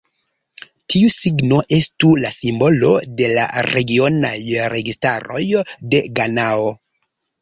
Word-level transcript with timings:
Tiu 0.93 1.09
signo 1.15 1.59
estu 1.77 2.09
la 2.23 2.31
simbolo 2.37 2.93
de 3.19 3.29
la 3.35 3.45
regionaj 3.69 4.35
registaroj 4.77 5.43
de 5.93 6.01
Ganao. 6.21 6.73